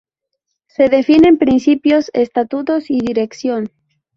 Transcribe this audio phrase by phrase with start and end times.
[0.65, 3.69] Se definen principios, estatutos y dirección.